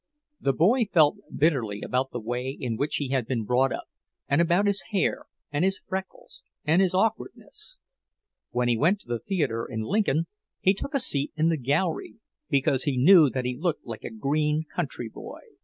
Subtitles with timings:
[0.39, 3.83] The boy felt bitterly about the way in which he had been brought up,
[4.27, 7.77] and about his hair and his freckles and his awkwardness.
[8.49, 10.25] When he went to the theatre in Lincoln,
[10.59, 12.15] he took a seat in the gallery,
[12.49, 15.41] because he knew that he looked like a green country boy.